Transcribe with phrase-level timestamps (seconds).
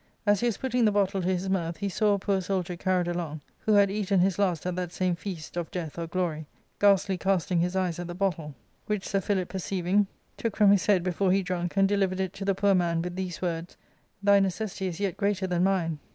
[0.25, 3.07] As he was putting the bottle to his mouth, he saw a poor soldier carjied
[3.07, 6.47] along, "who had eaten his last at that same feast (of death or glory),
[6.79, 8.55] ghastly casting his eyes at the bottle;
[8.87, 11.03] which Sir Philip perceiving, took from his Introductory and Biographical Essay.
[11.03, 13.77] xv head before he drunk, and delivered it to the poor man with these words,
[14.23, 15.99] *Thy necessity is yet greater than mine.'"